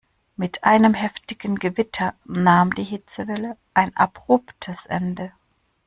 Mit 0.35 0.63
einem 0.63 0.95
heftigen 0.95 1.59
Gewitter 1.59 2.15
nahm 2.25 2.73
die 2.73 2.83
Hitzewelle 2.83 3.55
ein 3.75 3.95
abruptes 3.95 4.87
Ende. 4.87 5.31